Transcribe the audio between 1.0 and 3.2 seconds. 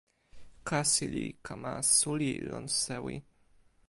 li kama suli lon sewi.